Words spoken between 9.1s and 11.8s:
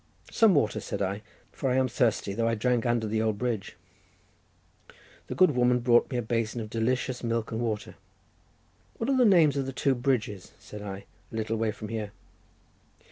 are the names of the two bridges," said I, "a little way